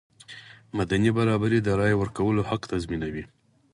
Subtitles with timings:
[0.77, 3.23] مدني برابري د رایې ورکولو حق تضمینوي.